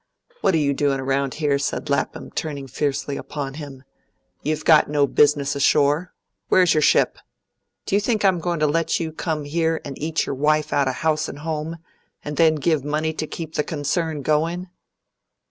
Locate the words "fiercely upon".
2.65-3.53